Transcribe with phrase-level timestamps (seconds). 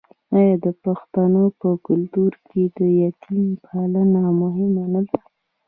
[0.37, 5.19] آیا د پښتنو په کلتور کې د یتیم پالنه مهمه نه ده؟